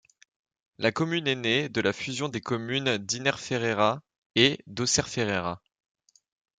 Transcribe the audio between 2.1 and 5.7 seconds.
des communes d'Innerferrera et d'Ausserferrera.